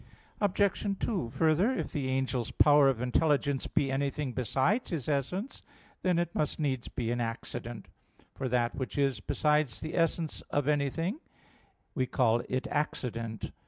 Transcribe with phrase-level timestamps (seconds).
[0.39, 0.97] Obj.
[0.99, 5.61] 2: Further, if the angel's power of intelligence be anything besides his essence,
[6.01, 7.87] then it must needs be an accident;
[8.33, 11.19] for that which is besides the essence of anything,
[11.93, 13.51] we call it accident.